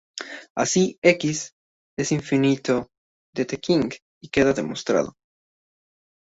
[0.55, 1.53] Así, "X"
[1.95, 5.13] es infinito-Dedekind, y queda demostrado.